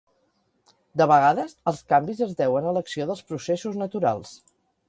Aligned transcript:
De 1.01 1.07
vegades, 1.11 1.53
els 1.71 1.83
canvis 1.95 2.25
es 2.29 2.33
deuen 2.41 2.71
a 2.71 2.75
l'acció 2.79 3.09
dels 3.13 3.25
processos 3.33 3.81
naturals. 3.83 4.37